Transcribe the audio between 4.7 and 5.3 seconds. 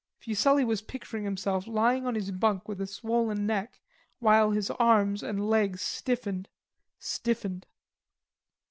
arms